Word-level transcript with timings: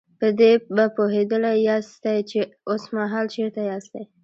په 0.19 0.27
دې 0.39 0.51
به 0.75 0.85
پوهېدلي 0.95 1.55
ياستئ 1.69 2.17
چې 2.29 2.39
اوسمهال 2.71 3.25
چېرته 3.35 3.61
ياستئ. 3.71 4.03